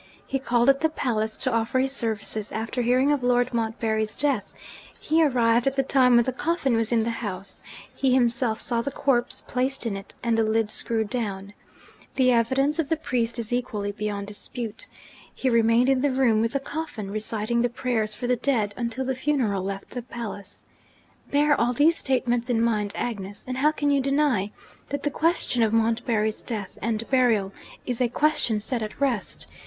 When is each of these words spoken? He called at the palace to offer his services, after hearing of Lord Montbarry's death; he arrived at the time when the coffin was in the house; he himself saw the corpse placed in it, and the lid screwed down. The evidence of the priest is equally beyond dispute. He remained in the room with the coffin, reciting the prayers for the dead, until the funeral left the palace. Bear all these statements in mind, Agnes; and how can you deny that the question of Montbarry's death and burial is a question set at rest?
He 0.25 0.39
called 0.39 0.67
at 0.67 0.81
the 0.81 0.89
palace 0.89 1.37
to 1.37 1.51
offer 1.51 1.77
his 1.77 1.91
services, 1.91 2.51
after 2.51 2.81
hearing 2.81 3.11
of 3.11 3.21
Lord 3.21 3.53
Montbarry's 3.53 4.15
death; 4.15 4.51
he 4.99 5.23
arrived 5.23 5.67
at 5.67 5.75
the 5.75 5.83
time 5.83 6.15
when 6.15 6.23
the 6.25 6.33
coffin 6.33 6.75
was 6.75 6.91
in 6.91 7.03
the 7.03 7.11
house; 7.11 7.61
he 7.95 8.11
himself 8.11 8.59
saw 8.59 8.81
the 8.81 8.89
corpse 8.89 9.41
placed 9.45 9.85
in 9.85 9.95
it, 9.95 10.15
and 10.23 10.35
the 10.39 10.43
lid 10.43 10.71
screwed 10.71 11.11
down. 11.11 11.53
The 12.15 12.31
evidence 12.31 12.79
of 12.79 12.89
the 12.89 12.97
priest 12.97 13.37
is 13.37 13.53
equally 13.53 13.91
beyond 13.91 14.25
dispute. 14.25 14.87
He 15.35 15.51
remained 15.51 15.87
in 15.87 16.01
the 16.01 16.09
room 16.09 16.41
with 16.41 16.53
the 16.53 16.59
coffin, 16.59 17.11
reciting 17.11 17.61
the 17.61 17.69
prayers 17.69 18.15
for 18.15 18.25
the 18.25 18.35
dead, 18.35 18.73
until 18.75 19.05
the 19.05 19.13
funeral 19.13 19.61
left 19.61 19.91
the 19.91 20.01
palace. 20.01 20.63
Bear 21.29 21.53
all 21.61 21.73
these 21.73 21.99
statements 21.99 22.49
in 22.49 22.59
mind, 22.59 22.91
Agnes; 22.95 23.43
and 23.47 23.57
how 23.57 23.71
can 23.71 23.91
you 23.91 24.01
deny 24.01 24.49
that 24.89 25.03
the 25.03 25.11
question 25.11 25.61
of 25.61 25.71
Montbarry's 25.73 26.41
death 26.41 26.79
and 26.81 27.07
burial 27.11 27.53
is 27.85 28.01
a 28.01 28.07
question 28.09 28.59
set 28.59 28.81
at 28.81 28.99
rest? 28.99 29.45